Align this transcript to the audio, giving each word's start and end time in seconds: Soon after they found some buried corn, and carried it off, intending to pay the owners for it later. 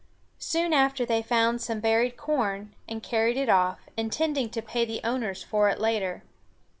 Soon 0.39 0.73
after 0.73 1.05
they 1.05 1.21
found 1.21 1.61
some 1.61 1.79
buried 1.79 2.17
corn, 2.17 2.73
and 2.89 3.03
carried 3.03 3.37
it 3.37 3.49
off, 3.49 3.81
intending 3.95 4.49
to 4.49 4.59
pay 4.59 4.83
the 4.83 4.99
owners 5.03 5.43
for 5.43 5.69
it 5.69 5.79
later. 5.79 6.23